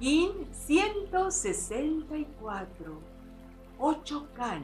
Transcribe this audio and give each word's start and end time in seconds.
864, 0.00 3.00
8 3.78 4.28
Can, 4.34 4.62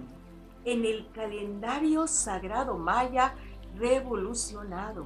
en 0.65 0.87
el 0.87 1.07
calendario 1.13 2.07
sagrado 2.07 2.79
maya 2.79 3.35
revolucionado, 3.77 5.05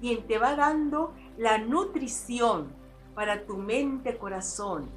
quien 0.00 0.24
te 0.28 0.38
va 0.38 0.54
dando 0.54 1.12
la 1.36 1.58
nutrición 1.58 2.68
para 3.16 3.44
tu 3.44 3.56
mente-corazón, 3.56 4.88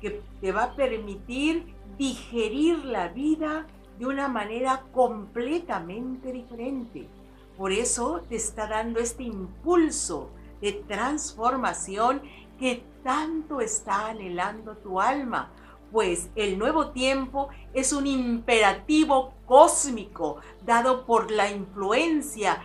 que 0.00 0.22
te 0.40 0.52
va 0.52 0.62
a 0.64 0.76
permitir 0.76 1.74
digerir 1.98 2.84
la 2.84 3.08
vida 3.08 3.66
de 3.98 4.06
una 4.06 4.28
manera 4.28 4.84
completamente 4.92 6.30
diferente. 6.30 7.08
Por 7.56 7.72
eso 7.72 8.22
te 8.28 8.36
está 8.36 8.68
dando 8.68 9.00
este 9.00 9.24
impulso 9.24 10.30
de 10.60 10.72
transformación 10.72 12.22
que 12.60 12.84
tanto 13.04 13.60
está 13.60 14.08
anhelando 14.08 14.76
tu 14.78 15.00
alma, 15.00 15.50
pues 15.92 16.30
el 16.34 16.58
nuevo 16.58 16.90
tiempo 16.90 17.50
es 17.72 17.92
un 17.92 18.08
imperativo 18.08 19.34
cósmico 19.46 20.38
dado 20.64 21.06
por 21.06 21.30
la 21.30 21.50
influencia 21.50 22.60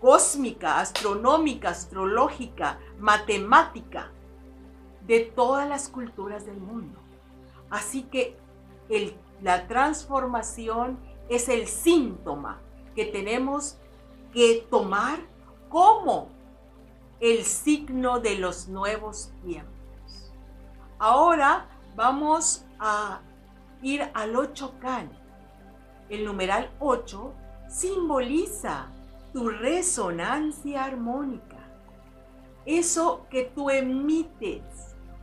cósmica, 0.00 0.80
astronómica, 0.80 1.70
astrológica, 1.70 2.78
matemática 2.98 4.10
de 5.06 5.20
todas 5.20 5.66
las 5.68 5.88
culturas 5.88 6.44
del 6.44 6.58
mundo. 6.58 6.98
Así 7.70 8.02
que 8.02 8.36
la 9.40 9.66
transformación 9.68 10.98
es 11.28 11.48
el 11.48 11.68
síntoma 11.68 12.58
que 12.94 13.04
tenemos 13.04 13.78
que 14.32 14.66
tomar 14.68 15.20
como 15.68 16.28
el 17.20 17.44
signo 17.44 18.20
de 18.20 18.36
los 18.36 18.68
nuevos 18.68 19.32
tiempos. 19.44 19.74
Ahora 20.98 21.66
vamos 21.96 22.64
a 22.78 23.20
ir 23.82 24.02
al 24.14 24.36
8 24.36 24.74
Can. 24.80 25.10
El 26.08 26.24
numeral 26.24 26.70
8 26.78 27.34
simboliza 27.68 28.86
tu 29.32 29.48
resonancia 29.48 30.84
armónica. 30.84 31.58
Eso 32.64 33.26
que 33.30 33.44
tú 33.44 33.70
emites 33.70 34.62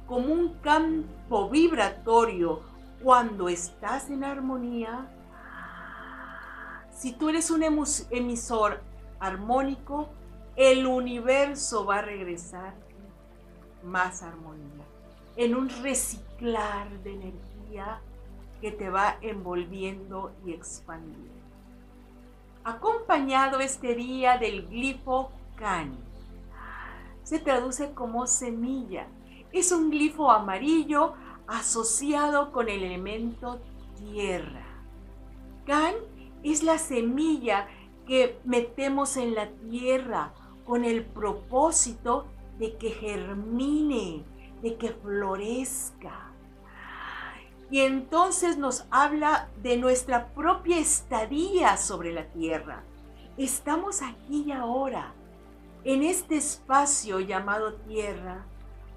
como 0.07 0.33
un 0.33 0.55
campo 0.55 1.49
vibratorio 1.49 2.61
cuando 3.03 3.49
estás 3.49 4.09
en 4.09 4.23
armonía. 4.23 5.11
Si 6.91 7.13
tú 7.13 7.29
eres 7.29 7.51
un 7.51 7.63
emisor 7.63 8.81
armónico, 9.19 10.09
el 10.55 10.87
universo 10.87 11.85
va 11.85 11.97
a 11.97 12.01
regresar 12.01 12.73
más 13.83 14.23
armonía, 14.23 14.85
en 15.35 15.55
un 15.55 15.69
reciclar 15.69 16.89
de 17.03 17.13
energía 17.13 18.01
que 18.61 18.71
te 18.71 18.89
va 18.89 19.17
envolviendo 19.21 20.31
y 20.45 20.53
expandiendo. 20.53 21.33
Acompañado 22.63 23.59
este 23.59 23.95
día 23.95 24.37
del 24.37 24.67
glifo 24.67 25.29
Can. 25.55 25.95
Se 27.23 27.39
traduce 27.39 27.93
como 27.93 28.25
semilla. 28.25 29.07
Es 29.51 29.71
un 29.71 29.89
glifo 29.89 30.31
amarillo 30.31 31.13
asociado 31.47 32.51
con 32.51 32.69
el 32.69 32.83
elemento 32.83 33.59
tierra. 33.97 34.65
Can 35.65 35.93
es 36.43 36.63
la 36.63 36.77
semilla 36.77 37.67
que 38.07 38.39
metemos 38.45 39.17
en 39.17 39.35
la 39.35 39.49
tierra 39.49 40.33
con 40.65 40.83
el 40.83 41.05
propósito 41.05 42.27
de 42.57 42.75
que 42.77 42.89
germine, 42.89 44.23
de 44.61 44.75
que 44.75 44.89
florezca. 44.89 46.31
Y 47.69 47.81
entonces 47.81 48.57
nos 48.57 48.85
habla 48.91 49.49
de 49.61 49.77
nuestra 49.77 50.27
propia 50.33 50.77
estadía 50.77 51.77
sobre 51.77 52.13
la 52.13 52.25
tierra. 52.25 52.83
Estamos 53.37 54.01
aquí 54.01 54.45
y 54.47 54.51
ahora, 54.51 55.13
en 55.83 56.03
este 56.03 56.37
espacio 56.37 57.19
llamado 57.19 57.73
tierra, 57.73 58.45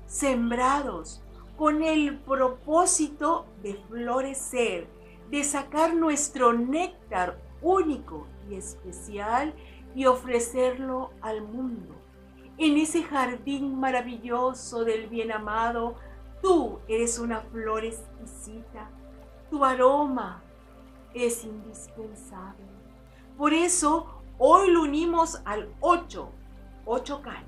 sembrados 0.07 1.23
con 1.57 1.83
el 1.83 2.19
propósito 2.19 3.47
de 3.63 3.75
florecer, 3.89 4.87
de 5.31 5.45
sacar 5.45 5.95
nuestro 5.95 6.53
néctar 6.53 7.39
único 7.61 8.27
y 8.49 8.55
especial 8.55 9.55
y 9.95 10.07
ofrecerlo 10.07 11.11
al 11.21 11.43
mundo. 11.43 11.95
En 12.59 12.77
ese 12.77 13.03
jardín 13.03 13.79
maravilloso 13.79 14.85
del 14.85 15.09
bien 15.09 15.31
amado, 15.33 15.97
tú 16.43 16.81
eres 16.89 17.19
una 17.19 17.41
flor 17.41 17.85
exquisita. 17.85 18.91
Tu 19.51 19.65
aroma 19.65 20.43
es 21.15 21.45
indispensable. 21.45 22.65
Por 23.37 23.53
eso 23.53 24.23
hoy 24.39 24.71
lo 24.71 24.83
unimos 24.83 25.41
al 25.45 25.73
8, 25.81 26.29
8 26.85 27.23
can. 27.23 27.45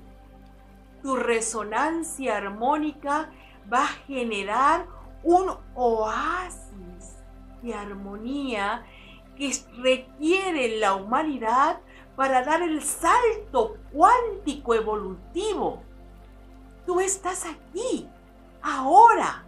Tu 1.01 1.15
resonancia 1.15 2.37
armónica 2.37 3.31
va 3.71 3.83
a 3.83 3.87
generar 4.07 4.87
un 5.23 5.49
oasis 5.75 7.17
de 7.61 7.73
armonía 7.73 8.85
que 9.35 9.51
requiere 9.77 10.79
la 10.79 10.95
humanidad 10.95 11.79
para 12.21 12.43
dar 12.43 12.61
el 12.61 12.83
salto 12.83 13.77
cuántico 13.91 14.75
evolutivo. 14.75 15.81
Tú 16.85 16.99
estás 16.99 17.47
aquí, 17.47 18.07
ahora, 18.61 19.47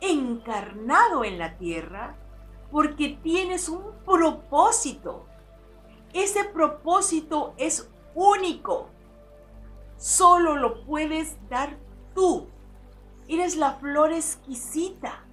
encarnado 0.00 1.24
en 1.24 1.36
la 1.36 1.58
tierra, 1.58 2.14
porque 2.70 3.18
tienes 3.24 3.68
un 3.68 3.82
propósito. 4.04 5.26
Ese 6.12 6.44
propósito 6.44 7.54
es 7.56 7.90
único. 8.14 8.88
Solo 9.96 10.54
lo 10.54 10.84
puedes 10.84 11.36
dar 11.48 11.76
tú. 12.14 12.46
Eres 13.26 13.56
la 13.56 13.72
flor 13.72 14.12
exquisita. 14.12 15.24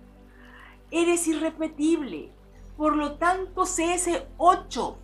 Eres 0.90 1.28
irrepetible. 1.28 2.32
Por 2.76 2.96
lo 2.96 3.18
tanto, 3.20 3.68
sé 3.68 3.94
ese 3.94 4.28
8 4.40 5.03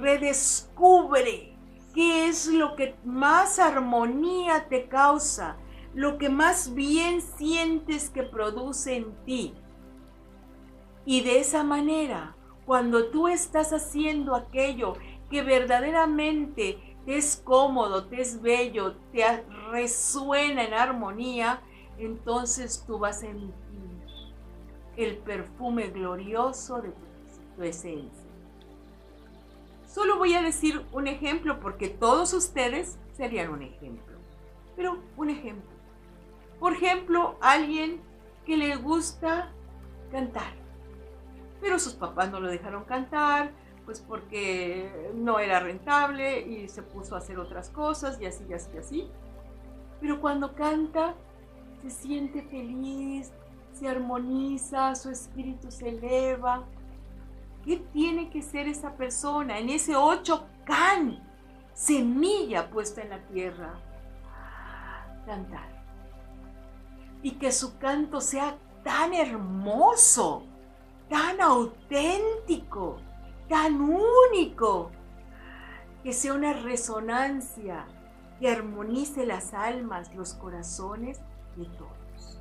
redescubre 0.00 1.56
qué 1.94 2.28
es 2.28 2.46
lo 2.46 2.76
que 2.76 2.94
más 3.04 3.58
armonía 3.58 4.68
te 4.68 4.88
causa, 4.88 5.56
lo 5.94 6.18
que 6.18 6.28
más 6.28 6.74
bien 6.74 7.20
sientes 7.20 8.10
que 8.10 8.22
produce 8.22 8.96
en 8.96 9.14
ti. 9.24 9.54
Y 11.04 11.22
de 11.22 11.40
esa 11.40 11.64
manera, 11.64 12.36
cuando 12.66 13.10
tú 13.10 13.28
estás 13.28 13.72
haciendo 13.72 14.34
aquello 14.34 14.94
que 15.30 15.42
verdaderamente 15.42 16.78
te 17.04 17.16
es 17.16 17.36
cómodo, 17.36 18.06
te 18.06 18.20
es 18.20 18.40
bello, 18.40 18.96
te 19.12 19.24
resuena 19.70 20.64
en 20.64 20.74
armonía, 20.74 21.62
entonces 21.98 22.84
tú 22.86 22.98
vas 22.98 23.22
a 23.22 23.28
emitir 23.28 23.54
el 24.96 25.16
perfume 25.18 25.88
glorioso 25.88 26.80
de 26.80 26.92
tu 27.56 27.62
esencia. 27.62 28.19
Solo 29.92 30.18
voy 30.18 30.34
a 30.34 30.42
decir 30.42 30.86
un 30.92 31.08
ejemplo 31.08 31.58
porque 31.58 31.88
todos 31.88 32.32
ustedes 32.32 32.96
serían 33.12 33.50
un 33.50 33.62
ejemplo. 33.62 34.18
Pero 34.76 34.98
un 35.16 35.30
ejemplo. 35.30 35.68
Por 36.60 36.74
ejemplo, 36.74 37.36
alguien 37.40 38.00
que 38.46 38.56
le 38.56 38.76
gusta 38.76 39.50
cantar. 40.12 40.52
Pero 41.60 41.80
sus 41.80 41.94
papás 41.94 42.30
no 42.30 42.38
lo 42.38 42.48
dejaron 42.48 42.84
cantar, 42.84 43.50
pues 43.84 44.00
porque 44.00 45.10
no 45.16 45.40
era 45.40 45.58
rentable 45.58 46.40
y 46.40 46.68
se 46.68 46.82
puso 46.82 47.16
a 47.16 47.18
hacer 47.18 47.40
otras 47.40 47.68
cosas 47.70 48.20
y 48.20 48.26
así, 48.26 48.44
y 48.48 48.54
así, 48.54 48.70
y 48.72 48.78
así. 48.78 49.10
Pero 50.00 50.20
cuando 50.20 50.54
canta, 50.54 51.16
se 51.82 51.90
siente 51.90 52.42
feliz, 52.42 53.32
se 53.72 53.88
armoniza, 53.88 54.94
su 54.94 55.10
espíritu 55.10 55.72
se 55.72 55.88
eleva 55.88 56.64
¿Qué 57.64 57.76
tiene 57.92 58.30
que 58.30 58.42
ser 58.42 58.68
esa 58.68 58.94
persona 58.94 59.58
en 59.58 59.68
ese 59.68 59.94
ocho 59.94 60.46
can? 60.64 61.22
Semilla 61.74 62.70
puesta 62.70 63.02
en 63.02 63.10
la 63.10 63.18
tierra. 63.26 63.78
Cantar. 65.26 65.68
Y 67.22 67.32
que 67.32 67.52
su 67.52 67.78
canto 67.78 68.20
sea 68.20 68.56
tan 68.82 69.12
hermoso, 69.12 70.44
tan 71.08 71.40
auténtico, 71.40 72.96
tan 73.48 73.80
único, 73.80 74.90
que 76.02 76.12
sea 76.14 76.32
una 76.32 76.54
resonancia 76.54 77.86
que 78.38 78.48
armonice 78.48 79.26
las 79.26 79.52
almas, 79.52 80.14
los 80.14 80.32
corazones 80.32 81.20
de 81.56 81.66
todos. 81.66 82.38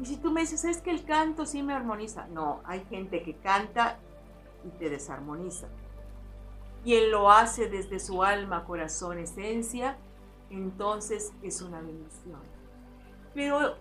Y 0.00 0.06
si 0.06 0.16
tú 0.16 0.30
me 0.30 0.42
dices, 0.42 0.64
es 0.64 0.80
que 0.80 0.90
el 0.90 1.04
canto 1.04 1.44
sí 1.44 1.62
me 1.62 1.74
armoniza. 1.74 2.26
No, 2.28 2.60
hay 2.64 2.84
gente 2.88 3.22
que 3.22 3.36
canta 3.36 3.98
y 4.66 4.70
te 4.78 4.90
desarmoniza. 4.90 5.68
Él 6.84 7.10
lo 7.10 7.30
hace 7.30 7.68
desde 7.68 7.98
su 7.98 8.22
alma, 8.22 8.64
corazón, 8.64 9.18
esencia, 9.18 9.96
entonces 10.50 11.32
es 11.42 11.60
una 11.62 11.80
bendición. 11.80 12.40
Pero 13.34 13.76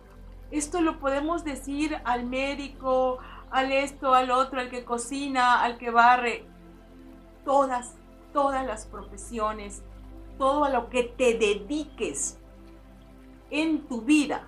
Esto 0.52 0.82
lo 0.82 1.00
podemos 1.00 1.44
decir 1.44 1.98
al 2.04 2.26
médico, 2.26 3.18
al 3.52 3.72
esto, 3.72 4.14
al 4.14 4.32
otro, 4.32 4.60
al 4.60 4.70
que 4.70 4.86
cocina, 4.86 5.64
al 5.64 5.78
que 5.78 5.90
barre. 5.90 6.46
Todas, 7.44 7.96
todas 8.32 8.66
las 8.66 8.86
profesiones, 8.86 9.84
todo 10.38 10.64
a 10.64 10.70
lo 10.70 10.90
que 10.90 11.04
te 11.04 11.38
dediques 11.38 12.40
en 13.50 13.88
tu 13.88 14.02
vida, 14.02 14.48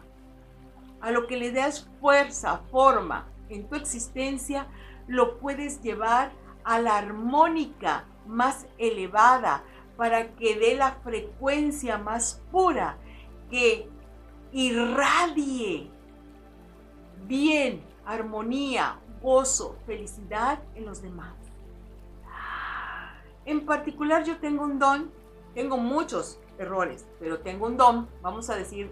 a 1.02 1.12
lo 1.12 1.28
que 1.28 1.38
le 1.38 1.52
das 1.52 1.90
fuerza, 2.00 2.60
forma 2.72 3.28
en 3.50 3.68
tu 3.68 3.76
existencia, 3.76 4.68
lo 5.08 5.40
puedes 5.40 5.82
llevar 5.82 6.32
a 6.64 6.80
la 6.80 6.98
armónica 6.98 8.06
más 8.26 8.68
elevada 8.78 9.64
para 9.96 10.36
que 10.36 10.58
dé 10.60 10.76
la 10.76 10.92
frecuencia 11.04 11.98
más 11.98 12.44
pura 12.52 12.98
que 13.50 13.90
irradie 14.52 15.90
bien, 17.26 17.82
armonía, 18.06 19.00
gozo, 19.22 19.78
felicidad 19.86 20.60
en 20.76 20.86
los 20.86 21.02
demás. 21.02 21.36
En 23.46 23.66
particular 23.66 24.24
yo 24.24 24.38
tengo 24.38 24.64
un 24.66 24.78
don, 24.78 25.12
tengo 25.54 25.78
muchos 25.78 26.40
errores, 26.58 27.08
pero 27.20 27.40
tengo 27.40 27.66
un 27.66 27.78
don, 27.78 28.10
vamos 28.22 28.50
a 28.50 28.56
decir, 28.56 28.92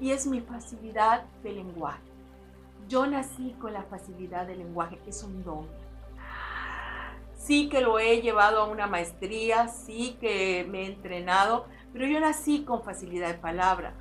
y 0.00 0.12
es 0.12 0.26
mi 0.26 0.40
facilidad 0.40 1.24
de 1.42 1.52
lenguaje. 1.52 2.09
Yo 2.88 3.06
nací 3.06 3.54
con 3.60 3.72
la 3.72 3.82
facilidad 3.84 4.46
del 4.46 4.58
lenguaje, 4.58 4.98
es 5.06 5.22
un 5.22 5.44
don. 5.44 5.66
Sí 7.36 7.68
que 7.68 7.80
lo 7.80 7.98
he 7.98 8.20
llevado 8.20 8.62
a 8.62 8.68
una 8.68 8.86
maestría, 8.86 9.68
sí 9.68 10.16
que 10.20 10.66
me 10.68 10.82
he 10.82 10.86
entrenado, 10.86 11.66
pero 11.92 12.06
yo 12.06 12.20
nací 12.20 12.64
con 12.64 12.82
facilidad 12.82 13.28
de 13.28 13.34
palabra. 13.34 13.94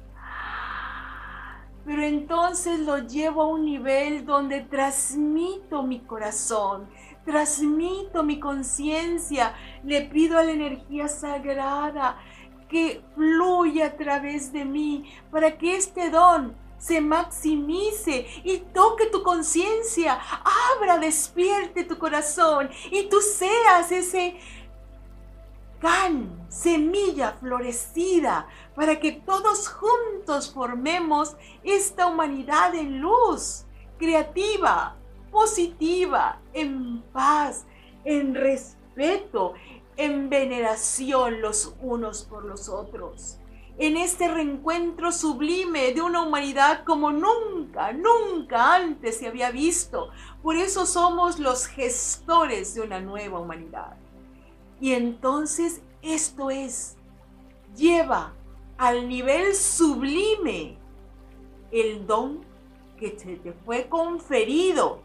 Pero 1.85 2.03
entonces 2.03 2.79
lo 2.81 2.97
llevo 2.99 3.43
a 3.43 3.47
un 3.47 3.65
nivel 3.65 4.25
donde 4.25 4.61
transmito 4.61 5.81
mi 5.83 5.99
corazón, 6.01 6.89
transmito 7.25 8.23
mi 8.23 8.39
conciencia, 8.39 9.53
le 9.83 10.01
pido 10.01 10.37
a 10.37 10.43
la 10.43 10.51
energía 10.51 11.07
sagrada 11.07 12.17
que 12.67 13.01
fluya 13.15 13.87
a 13.87 13.97
través 13.97 14.51
de 14.53 14.65
mí 14.65 15.11
para 15.31 15.57
que 15.57 15.75
este 15.75 16.09
don 16.09 16.55
se 16.79 17.01
maximice 17.01 18.25
y 18.43 18.57
toque 18.73 19.05
tu 19.07 19.21
conciencia, 19.21 20.19
abra, 20.75 20.97
despierte 20.97 21.83
tu 21.83 21.97
corazón 21.97 22.69
y 22.89 23.07
tú 23.09 23.21
seas 23.21 23.91
ese 23.91 24.39
can, 25.79 26.45
semilla 26.49 27.33
florecida, 27.39 28.47
para 28.75 28.99
que 28.99 29.11
todos 29.11 29.67
juntos 29.69 30.51
formemos 30.53 31.35
esta 31.63 32.07
humanidad 32.07 32.75
en 32.75 32.99
luz, 32.99 33.65
creativa, 33.97 34.95
positiva, 35.31 36.39
en 36.53 37.01
paz, 37.13 37.65
en 38.03 38.35
respeto, 38.35 39.53
en 39.97 40.29
veneración 40.29 41.41
los 41.41 41.73
unos 41.81 42.23
por 42.23 42.45
los 42.45 42.69
otros. 42.69 43.38
En 43.81 43.95
este 43.95 44.27
reencuentro 44.27 45.09
sublime 45.13 45.93
de 45.93 46.01
una 46.01 46.21
humanidad 46.21 46.83
como 46.83 47.13
nunca, 47.13 47.93
nunca 47.93 48.75
antes 48.75 49.19
se 49.19 49.27
había 49.27 49.51
visto. 49.51 50.09
Por 50.43 50.57
eso 50.57 50.85
somos 50.85 51.39
los 51.39 51.65
gestores 51.65 52.75
de 52.75 52.81
una 52.81 52.99
nueva 52.99 53.39
humanidad. 53.39 53.95
Y 54.81 54.91
entonces 54.91 55.81
esto 56.01 56.49
es, 56.49 56.97
lleva 57.73 58.33
al 58.77 59.07
nivel 59.07 59.55
sublime 59.55 60.77
el 61.71 62.05
don 62.05 62.41
que 62.97 63.11
te 63.11 63.53
fue 63.65 63.87
conferido, 63.87 64.99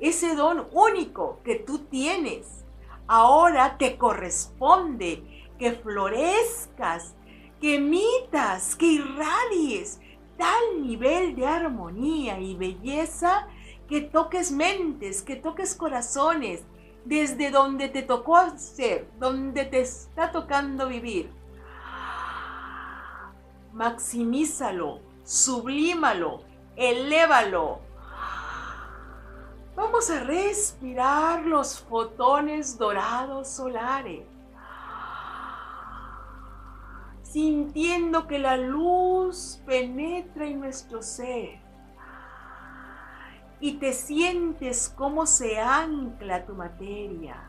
ese 0.00 0.34
don 0.34 0.66
único 0.72 1.40
que 1.44 1.56
tú 1.56 1.80
tienes. 1.80 2.64
Ahora 3.06 3.76
te 3.76 3.98
corresponde 3.98 5.44
que 5.58 5.72
florezcas, 5.72 7.14
que 7.60 7.76
emitas, 7.76 8.74
que 8.74 8.86
irradies 8.86 10.00
tal 10.36 10.82
nivel 10.82 11.34
de 11.34 11.46
armonía 11.46 12.38
y 12.38 12.54
belleza 12.54 13.48
que 13.88 14.00
toques 14.00 14.50
mentes, 14.50 15.22
que 15.22 15.36
toques 15.36 15.74
corazones, 15.74 16.64
desde 17.04 17.50
donde 17.50 17.88
te 17.88 18.02
tocó 18.02 18.36
ser, 18.56 19.08
donde 19.18 19.64
te 19.64 19.80
está 19.80 20.32
tocando 20.32 20.88
vivir. 20.88 21.30
Maximízalo, 23.72 25.00
sublímalo, 25.24 26.42
elévalo. 26.74 27.80
Vamos 29.76 30.10
a 30.10 30.24
respirar 30.24 31.44
los 31.46 31.80
fotones 31.80 32.76
dorados 32.76 33.48
solares, 33.48 34.22
sintiendo 37.32 38.26
que 38.26 38.38
la 38.38 38.56
luz 38.56 39.60
penetra 39.66 40.46
en 40.46 40.60
nuestro 40.60 41.02
ser 41.02 41.58
y 43.60 43.74
te 43.74 43.92
sientes 43.92 44.92
cómo 44.96 45.26
se 45.26 45.58
ancla 45.60 46.44
tu 46.44 46.54
materia 46.54 47.42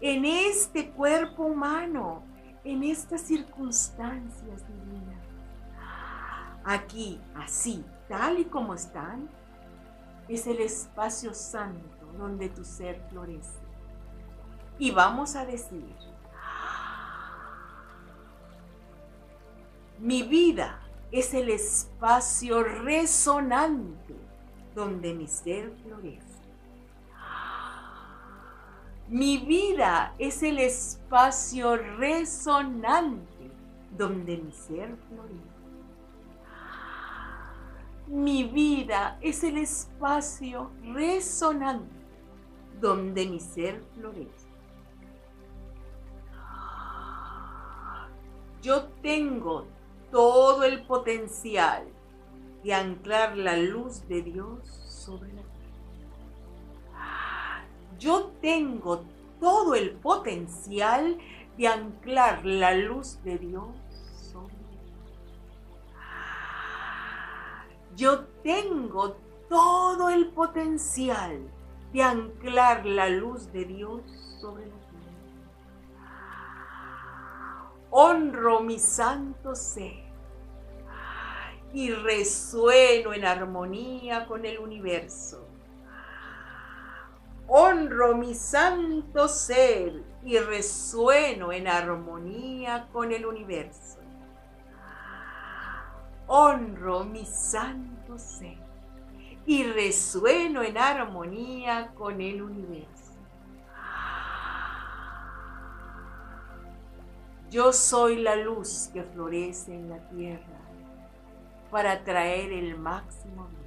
en 0.00 0.24
este 0.24 0.90
cuerpo 0.90 1.44
humano, 1.44 2.22
en 2.64 2.84
estas 2.84 3.22
circunstancias 3.22 4.64
divinas. 4.68 5.24
Aquí, 6.64 7.20
así, 7.34 7.84
tal 8.08 8.38
y 8.38 8.44
como 8.44 8.74
están, 8.74 9.28
es 10.28 10.46
el 10.46 10.60
espacio 10.60 11.34
santo 11.34 12.06
donde 12.16 12.48
tu 12.48 12.64
ser 12.64 13.00
florece. 13.10 13.58
Y 14.78 14.92
vamos 14.92 15.34
a 15.34 15.44
decir, 15.44 15.96
mi 19.98 20.22
vida 20.22 20.80
es 21.10 21.34
el 21.34 21.50
espacio 21.50 22.62
resonante 22.62 24.14
donde 24.74 25.14
mi 25.14 25.26
ser 25.26 25.72
florece. 25.82 26.38
Mi 29.08 29.38
vida 29.38 30.14
es 30.18 30.42
el 30.42 30.58
espacio 30.58 31.76
resonante 31.76 33.50
donde 33.96 34.36
mi 34.36 34.52
ser 34.52 34.94
florece. 35.08 35.58
Mi 38.06 38.44
vida 38.44 39.18
es 39.20 39.42
el 39.44 39.58
espacio 39.58 40.70
resonante 40.94 41.96
donde 42.80 43.26
mi 43.26 43.40
ser 43.40 43.82
florece. 43.94 44.48
Yo 48.62 48.84
tengo 49.02 49.66
todo 50.10 50.64
el 50.64 50.84
potencial 50.86 51.86
y 52.62 52.72
anclar 52.72 53.36
la 53.36 53.56
luz 53.56 54.06
de 54.08 54.22
Dios 54.22 54.66
sobre 54.88 55.32
la 55.32 55.42
tierra. 55.42 55.58
Yo 57.98 58.32
tengo 58.40 59.04
todo 59.40 59.74
el 59.74 59.92
potencial 59.92 61.18
de 61.56 61.68
anclar 61.68 62.44
la 62.44 62.74
luz 62.74 63.22
de 63.22 63.38
Dios 63.38 63.68
sobre 64.32 64.54
la 64.54 64.70
tierra. 64.70 64.96
Yo 67.96 68.24
tengo 68.42 69.16
todo 69.48 70.08
el 70.10 70.30
potencial 70.30 71.40
de 71.92 72.02
anclar 72.02 72.84
la 72.86 73.08
luz 73.08 73.50
de 73.52 73.64
Dios 73.64 74.02
sobre 74.40 74.66
la 74.66 74.72
tierra. 74.72 74.87
Honro 78.00 78.60
mi 78.60 78.78
santo 78.78 79.56
ser 79.56 80.04
y 81.72 81.90
resueno 81.90 83.12
en 83.12 83.24
armonía 83.24 84.24
con 84.24 84.46
el 84.46 84.60
universo. 84.60 85.48
Honro 87.48 88.14
mi 88.14 88.36
santo 88.36 89.26
ser 89.26 90.00
y 90.24 90.38
resueno 90.38 91.50
en 91.50 91.66
armonía 91.66 92.88
con 92.92 93.10
el 93.10 93.26
universo. 93.26 93.98
Honro 96.28 97.02
mi 97.02 97.26
santo 97.26 98.16
ser 98.16 98.58
y 99.44 99.64
resueno 99.64 100.62
en 100.62 100.78
armonía 100.78 101.92
con 101.96 102.20
el 102.20 102.42
universo. 102.42 102.97
Yo 107.50 107.72
soy 107.72 108.16
la 108.16 108.36
luz 108.36 108.90
que 108.92 109.02
florece 109.02 109.74
en 109.74 109.88
la 109.88 110.06
tierra 110.10 110.60
para 111.70 112.04
traer 112.04 112.52
el 112.52 112.76
máximo 112.76 113.48
bien. 113.48 113.58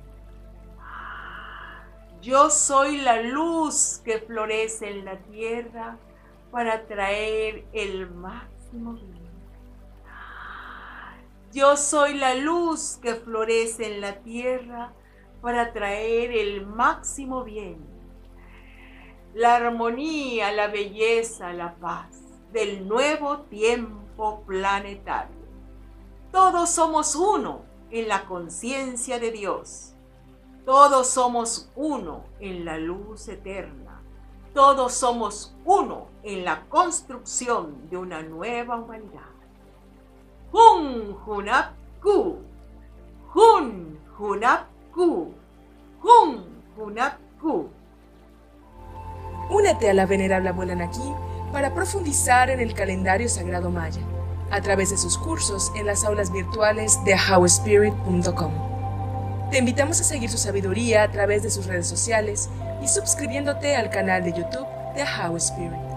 Yo 2.22 2.52
soy 2.52 2.98
la 2.98 3.24
luz 3.24 4.00
que 4.06 4.20
florece 4.20 4.92
en 4.92 5.04
la 5.04 5.18
tierra 5.18 5.98
para 6.52 6.86
traer 6.86 7.66
el 7.74 8.08
máximo 8.12 8.94
bien. 8.94 9.32
Yo 11.52 11.76
soy 11.76 12.14
la 12.14 12.36
luz 12.36 13.00
que 13.02 13.16
florece 13.16 13.96
en 13.96 14.02
la 14.02 14.20
tierra 14.20 14.94
para 15.42 15.74
traer 15.74 16.32
el 16.32 16.68
máximo 16.68 17.44
bien. 17.44 17.80
La 19.34 19.56
armonía, 19.56 20.52
la 20.52 20.68
belleza, 20.68 21.52
la 21.52 21.74
paz 21.74 22.21
del 22.52 22.88
nuevo 22.88 23.40
tiempo 23.42 24.44
planetario. 24.46 25.42
Todos 26.32 26.70
somos 26.70 27.16
uno 27.16 27.62
en 27.90 28.08
la 28.08 28.26
conciencia 28.26 29.20
de 29.20 29.32
Dios. 29.32 29.94
Todos 30.66 31.08
somos 31.08 31.70
uno 31.76 32.24
en 32.40 32.66
la 32.66 32.78
luz 32.78 33.28
eterna. 33.28 34.02
Todos 34.54 34.94
somos 34.94 35.56
uno 35.66 36.08
en 36.24 36.46
la 36.46 36.66
construcción 36.68 37.90
de 37.90 37.98
una 37.98 38.22
nueva 38.22 38.78
humanidad. 38.78 39.22
Hun 40.52 41.16
Hunap 41.26 41.74
Ku. 42.02 42.38
Hun 43.34 44.00
Hunap 44.20 44.68
Ku. 44.94 45.34
Ku. 47.42 47.70
Únete 49.50 49.90
a 49.90 49.94
la 49.94 50.06
venerable 50.06 50.50
abuela 50.50 50.76
Naki 50.76 51.31
para 51.52 51.74
profundizar 51.74 52.50
en 52.50 52.60
el 52.60 52.74
calendario 52.74 53.30
sagrado 53.30 53.70
maya 53.70 54.02
a 54.52 54.62
través 54.62 54.90
de 54.90 54.98
sus 54.98 55.18
cursos 55.18 55.72
en 55.76 55.86
las 55.86 56.04
aulas 56.04 56.32
virtuales 56.32 57.00
de 57.06 57.16
howspirit.com. 57.16 58.52
Te 59.50 59.58
invitamos 59.58 60.00
a 60.00 60.04
seguir 60.04 60.30
su 60.30 60.38
sabiduría 60.38 61.04
a 61.04 61.12
través 61.12 61.44
de 61.44 61.50
sus 61.50 61.66
redes 61.66 61.88
sociales 61.88 62.50
y 62.82 62.88
suscribiéndote 62.88 63.76
al 63.76 63.90
canal 63.90 64.24
de 64.24 64.34
YouTube 64.34 64.68
de 64.96 65.04
How 65.04 65.36
Spirit. 65.38 65.91